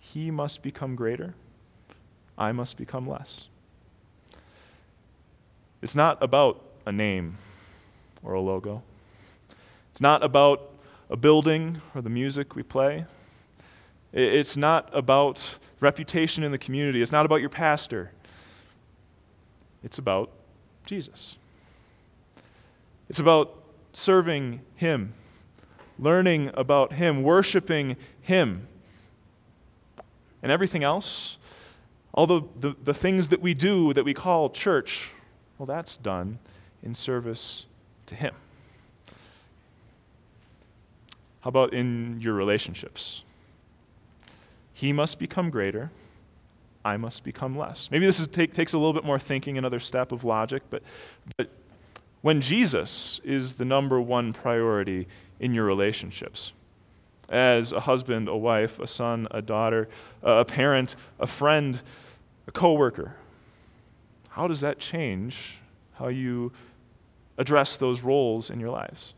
he 0.00 0.30
must 0.30 0.62
become 0.62 0.96
greater, 0.96 1.34
I 2.38 2.52
must 2.52 2.76
become 2.76 3.08
less. 3.08 3.48
It's 5.82 5.94
not 5.94 6.22
about 6.22 6.62
a 6.86 6.92
name 6.92 7.36
or 8.24 8.34
a 8.34 8.40
logo. 8.40 8.82
It's 9.92 10.00
not 10.00 10.24
about 10.24 10.70
a 11.10 11.16
building 11.16 11.80
or 11.94 12.02
the 12.02 12.10
music 12.10 12.54
we 12.54 12.62
play. 12.62 13.04
It's 14.12 14.56
not 14.56 14.88
about 14.92 15.58
reputation 15.80 16.42
in 16.42 16.52
the 16.52 16.58
community. 16.58 17.02
It's 17.02 17.12
not 17.12 17.26
about 17.26 17.40
your 17.40 17.50
pastor. 17.50 18.12
It's 19.84 19.98
about 19.98 20.30
Jesus. 20.84 21.36
It's 23.08 23.18
about 23.18 23.62
serving 23.92 24.60
Him, 24.74 25.14
learning 25.98 26.50
about 26.54 26.94
Him, 26.94 27.22
worshiping 27.22 27.96
Him. 28.20 28.66
And 30.42 30.50
everything 30.50 30.82
else, 30.82 31.38
all 32.12 32.26
the, 32.26 32.42
the, 32.58 32.74
the 32.82 32.94
things 32.94 33.28
that 33.28 33.40
we 33.40 33.54
do 33.54 33.92
that 33.92 34.04
we 34.04 34.14
call 34.14 34.50
church, 34.50 35.10
well, 35.58 35.66
that's 35.66 35.96
done 35.96 36.38
in 36.82 36.94
service 36.94 37.66
to 38.06 38.14
Him. 38.14 38.34
How 41.46 41.50
about 41.50 41.74
in 41.74 42.20
your 42.20 42.34
relationships? 42.34 43.22
He 44.74 44.92
must 44.92 45.20
become 45.20 45.48
greater. 45.48 45.92
I 46.84 46.96
must 46.96 47.22
become 47.22 47.56
less. 47.56 47.88
Maybe 47.88 48.04
this 48.04 48.18
is, 48.18 48.26
take, 48.26 48.52
takes 48.52 48.72
a 48.72 48.78
little 48.78 48.92
bit 48.92 49.04
more 49.04 49.20
thinking, 49.20 49.56
another 49.56 49.78
step 49.78 50.10
of 50.10 50.24
logic, 50.24 50.64
but, 50.70 50.82
but 51.36 51.48
when 52.22 52.40
Jesus 52.40 53.20
is 53.22 53.54
the 53.54 53.64
number 53.64 54.00
one 54.00 54.32
priority 54.32 55.06
in 55.38 55.54
your 55.54 55.66
relationships, 55.66 56.52
as 57.28 57.70
a 57.70 57.78
husband, 57.78 58.26
a 58.26 58.36
wife, 58.36 58.80
a 58.80 58.86
son, 58.88 59.28
a 59.30 59.40
daughter, 59.40 59.88
a 60.24 60.44
parent, 60.44 60.96
a 61.20 61.28
friend, 61.28 61.80
a 62.48 62.50
coworker, 62.50 63.14
how 64.30 64.48
does 64.48 64.62
that 64.62 64.80
change 64.80 65.58
how 65.94 66.08
you 66.08 66.50
address 67.38 67.76
those 67.76 68.00
roles 68.00 68.50
in 68.50 68.58
your 68.58 68.70
lives? 68.70 69.14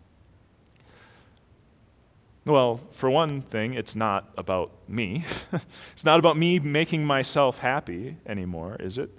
Well, 2.49 2.81
for 2.93 3.11
one 3.11 3.43
thing, 3.43 3.75
it's 3.75 3.95
not 3.95 4.31
about 4.39 4.71
me. 4.89 5.25
it's 5.93 6.05
not 6.05 6.19
about 6.19 6.39
me 6.39 6.59
making 6.59 7.05
myself 7.05 7.59
happy 7.59 8.17
anymore, 8.27 8.77
is 8.81 8.99
it? 8.99 9.11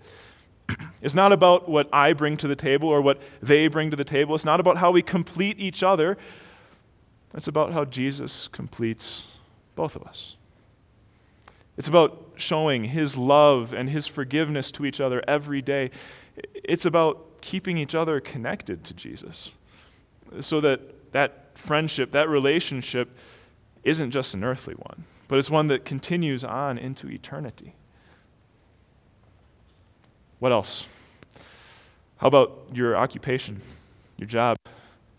It's 1.02 1.16
not 1.16 1.32
about 1.32 1.70
what 1.70 1.88
I 1.94 2.14
bring 2.14 2.36
to 2.38 2.48
the 2.48 2.56
table 2.56 2.90
or 2.90 3.02
what 3.02 3.22
they 3.42 3.70
bring 3.70 3.90
to 3.92 3.96
the 3.96 4.04
table. 4.04 4.36
It's 4.36 4.44
not 4.44 4.60
about 4.60 4.78
how 4.78 4.92
we 4.92 5.02
complete 5.02 5.58
each 5.58 5.82
other. 5.82 6.18
It's 7.34 7.48
about 7.48 7.72
how 7.72 7.86
Jesus 7.86 8.50
completes 8.50 9.26
both 9.76 9.96
of 9.96 10.04
us. 10.04 10.36
It's 11.78 11.88
about 11.88 12.34
showing 12.36 12.84
His 12.84 13.16
love 13.16 13.74
and 13.74 13.90
His 13.90 14.08
forgiveness 14.08 14.72
to 14.74 14.86
each 14.86 15.00
other 15.00 15.24
every 15.28 15.62
day. 15.62 15.92
It's 16.54 16.86
about 16.86 17.42
keeping 17.42 17.78
each 17.78 17.96
other 17.96 18.20
connected 18.20 18.84
to 18.84 18.94
Jesus 18.94 19.54
so 20.42 20.60
that 20.62 20.82
that 21.14 21.49
friendship, 21.60 22.12
that 22.12 22.30
relationship, 22.30 23.18
isn't 23.84 24.12
just 24.12 24.34
an 24.34 24.44
earthly 24.44 24.76
one, 24.76 25.04
but 25.28 25.40
it's 25.40 25.50
one 25.50 25.68
that 25.68 25.86
continues 25.86 26.44
on 26.44 26.78
into 26.78 27.08
eternity. 27.10 27.76
What 30.40 30.52
else? 30.52 30.88
How 32.18 32.28
about 32.28 32.52
your 32.74 32.96
occupation, 32.96 33.62
your 34.18 34.28
job? 34.28 34.58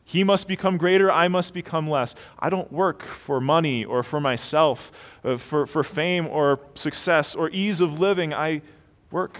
He 0.05 0.24
must 0.24 0.48
become 0.48 0.76
greater, 0.76 1.11
I 1.11 1.29
must 1.29 1.55
become 1.55 1.87
less. 1.87 2.14
I 2.38 2.50
don't 2.50 2.72
work 2.72 3.03
for 3.05 3.40
money 3.40 3.85
or 3.85 4.03
for 4.03 4.20
myself, 4.20 4.90
uh, 5.24 5.37
for, 5.37 5.66
for 5.66 5.85
fame 5.85 6.26
or 6.26 6.59
success 6.74 7.37
or 7.37 7.48
ease 7.50 7.81
of 7.81 8.00
living. 8.00 8.35
I 8.35 8.62
work 9.11 9.38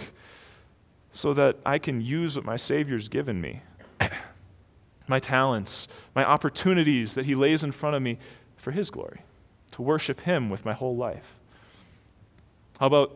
so 1.13 1.33
that 1.33 1.57
I 1.65 1.77
can 1.77 1.99
use 1.99 2.37
what 2.37 2.45
my 2.45 2.55
Savior's 2.55 3.09
given 3.09 3.41
me 3.41 3.61
my 5.11 5.19
talents, 5.19 5.87
my 6.15 6.25
opportunities 6.25 7.13
that 7.13 7.25
He 7.25 7.35
lays 7.35 7.63
in 7.63 7.71
front 7.71 7.95
of 7.95 8.01
me 8.01 8.17
for 8.57 8.71
His 8.71 8.89
glory, 8.89 9.21
to 9.71 9.83
worship 9.83 10.21
Him 10.21 10.49
with 10.49 10.65
my 10.65 10.73
whole 10.73 10.95
life. 10.95 11.37
How 12.79 12.87
about 12.87 13.15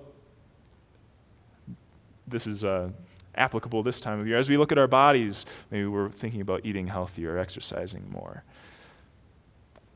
this 2.28 2.46
is 2.46 2.64
uh, 2.64 2.90
applicable 3.36 3.84
this 3.84 4.00
time 4.00 4.20
of 4.20 4.28
year. 4.28 4.38
As 4.38 4.50
we 4.50 4.58
look 4.58 4.72
at 4.72 4.78
our 4.78 4.88
bodies, 4.88 5.46
maybe 5.72 5.86
we're 5.86 6.10
thinking 6.10 6.42
about 6.42 6.62
eating 6.64 6.88
healthier, 6.88 7.38
exercising 7.38 8.10
more. 8.10 8.44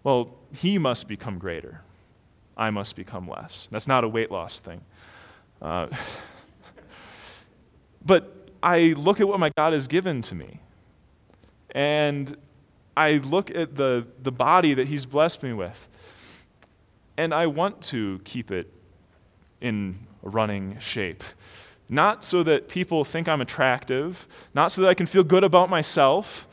Well, 0.04 0.36
he 0.54 0.78
must 0.78 1.08
become 1.08 1.38
greater. 1.38 1.82
I 2.58 2.70
must 2.70 2.96
become 2.96 3.28
less. 3.28 3.68
That's 3.72 3.88
not 3.88 4.04
a 4.04 4.08
weight 4.08 4.32
loss 4.32 4.60
thing. 4.60 4.82
Uh, 5.62 5.88
but 8.06 8.50
I 8.62 8.94
look 8.98 9.20
at 9.20 9.28
what 9.28 9.40
my 9.40 9.52
God 9.58 9.74
has 9.74 9.88
given 9.88 10.22
to 10.24 10.36
me, 10.36 10.60
and 11.72 12.38
I 12.96 13.18
look 13.18 13.50
at 13.52 13.76
the, 13.76 14.08
the 14.22 14.32
body 14.32 14.74
that 14.74 14.88
He's 14.88 15.06
blessed 15.06 15.44
me 15.44 15.54
with, 15.54 15.88
and 17.18 17.34
I 17.34 17.48
want 17.48 17.82
to 17.84 18.20
keep 18.24 18.52
it 18.52 18.72
in 19.62 20.08
running 20.22 20.78
shape. 20.80 21.24
Not 21.88 22.24
so 22.24 22.44
that 22.44 22.70
people 22.70 23.04
think 23.04 23.28
I'm 23.28 23.42
attractive, 23.42 24.28
not 24.54 24.72
so 24.72 24.82
that 24.84 24.90
I 24.90 24.94
can 24.94 25.06
feel 25.06 25.24
good 25.24 25.44
about 25.44 25.70
myself, 25.70 26.48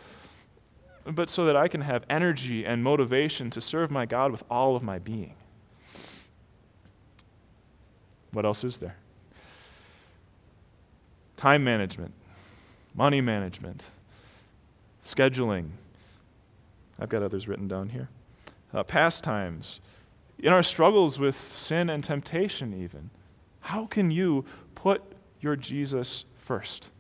but 1.05 1.31
so 1.31 1.45
that 1.45 1.57
I 1.57 1.69
can 1.69 1.83
have 1.83 2.05
energy 2.09 2.65
and 2.65 2.83
motivation 2.83 3.51
to 3.51 3.61
serve 3.61 3.91
my 3.91 4.07
God 4.07 4.33
with 4.33 4.43
all 4.51 4.75
of 4.77 4.83
my 4.83 4.99
being. 4.99 5.35
What 8.33 8.45
else 8.45 8.65
is 8.65 8.79
there? 8.79 8.97
Time 11.37 11.63
management, 11.63 12.13
money 12.95 13.21
management, 13.21 13.83
scheduling. 15.07 15.69
I've 16.99 17.09
got 17.09 17.23
others 17.23 17.49
written 17.49 17.69
down 17.69 17.88
here. 17.88 18.09
Uh, 18.75 18.83
pastimes, 18.83 19.81
in 20.38 20.53
our 20.53 20.62
struggles 20.62 21.19
with 21.19 21.38
sin 21.38 21.88
and 21.88 22.05
temptation, 22.05 22.75
even. 22.75 23.11
How 23.61 23.87
can 23.87 24.11
you 24.11 24.45
put 24.75 25.03
your 25.40 25.57
Jesus 25.57 26.25
first? 26.37 26.90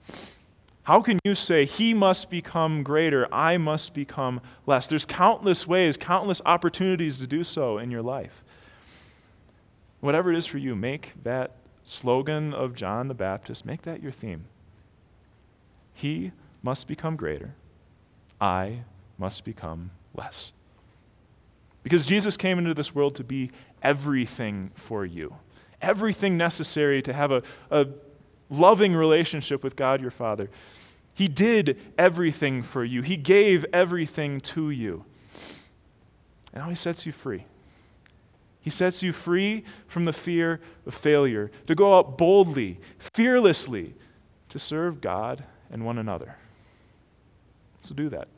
How 0.84 1.00
can 1.00 1.18
you 1.24 1.34
say, 1.34 1.64
He 1.64 1.94
must 1.94 2.30
become 2.30 2.82
greater, 2.82 3.26
I 3.32 3.58
must 3.58 3.92
become 3.92 4.40
less? 4.66 4.86
There's 4.86 5.04
countless 5.04 5.66
ways, 5.66 5.96
countless 5.96 6.40
opportunities 6.46 7.18
to 7.18 7.26
do 7.26 7.42
so 7.42 7.78
in 7.78 7.90
your 7.90 8.02
life. 8.02 8.44
Whatever 10.00 10.30
it 10.30 10.36
is 10.36 10.46
for 10.46 10.58
you, 10.58 10.76
make 10.76 11.12
that 11.24 11.56
slogan 11.82 12.54
of 12.54 12.74
John 12.74 13.08
the 13.08 13.14
Baptist, 13.14 13.66
make 13.66 13.82
that 13.82 14.02
your 14.02 14.12
theme. 14.12 14.44
He 15.92 16.30
must 16.62 16.86
become 16.86 17.16
greater, 17.16 17.54
I 18.40 18.80
must 19.18 19.44
become 19.44 19.90
less. 20.14 20.52
Because 21.82 22.04
Jesus 22.04 22.36
came 22.36 22.58
into 22.58 22.74
this 22.74 22.94
world 22.94 23.14
to 23.16 23.24
be 23.24 23.50
everything 23.82 24.70
for 24.74 25.04
you, 25.04 25.36
everything 25.80 26.36
necessary 26.36 27.00
to 27.02 27.12
have 27.12 27.30
a, 27.30 27.42
a 27.70 27.86
loving 28.50 28.94
relationship 28.94 29.62
with 29.62 29.76
God 29.76 30.00
your 30.00 30.10
Father. 30.10 30.50
He 31.14 31.28
did 31.28 31.78
everything 31.96 32.62
for 32.62 32.84
you, 32.84 33.02
He 33.02 33.16
gave 33.16 33.64
everything 33.72 34.40
to 34.40 34.70
you. 34.70 35.04
And 36.52 36.62
now 36.62 36.68
He 36.68 36.74
sets 36.74 37.06
you 37.06 37.12
free. 37.12 37.44
He 38.60 38.70
sets 38.70 39.00
you 39.00 39.12
free 39.12 39.62
from 39.86 40.06
the 40.06 40.12
fear 40.12 40.60
of 40.86 40.94
failure, 40.94 41.52
to 41.68 41.76
go 41.76 41.96
out 41.96 42.18
boldly, 42.18 42.80
fearlessly, 42.98 43.94
to 44.48 44.58
serve 44.58 45.00
God 45.00 45.44
and 45.70 45.86
one 45.86 45.98
another. 45.98 46.36
So 47.80 47.94
do 47.94 48.08
that. 48.10 48.28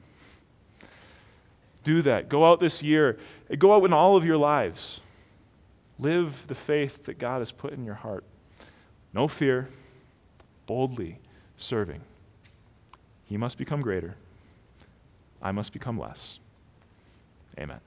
Do 1.85 2.03
that. 2.03 2.29
Go 2.29 2.45
out 2.45 2.61
this 2.61 2.83
year. 2.83 3.19
Go 3.59 3.75
out 3.75 3.85
in 3.85 3.93
all 3.93 4.17
of 4.17 4.25
your 4.25 4.37
lives. 4.37 5.01
Live 5.99 6.47
the 6.47 6.55
faith 6.55 7.05
that 7.05 7.19
God 7.19 7.41
has 7.41 7.51
put 7.51 7.73
in 7.73 7.85
your 7.85 7.95
heart. 7.95 8.25
No 9.13 9.27
fear, 9.27 9.69
boldly 10.67 11.19
serving. 11.57 12.03
He 13.27 13.37
must 13.37 13.59
become 13.59 13.81
greater. 13.81 14.17
I 15.43 15.53
must 15.53 15.73
become 15.73 15.99
less. 15.99 16.39
Amen. 17.59 17.81